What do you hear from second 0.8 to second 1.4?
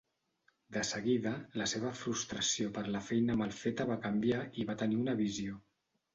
seguida,